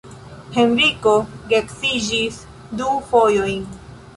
[0.55, 1.13] Henriko
[1.51, 2.41] geedziĝis
[2.81, 3.71] du fojojn.